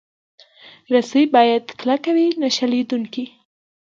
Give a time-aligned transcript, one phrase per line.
[0.93, 3.25] رسۍ باید کلکه وي، نه شلېدونکې.